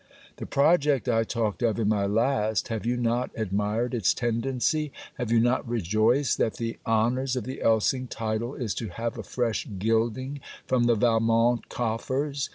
[0.37, 4.91] The project I talked of in my last, have you not admired its tendency?
[5.19, 9.21] Have you not rejoiced that the honours of the Elsing title is to have a
[9.21, 12.49] fresh gilding from the Valmont coffers.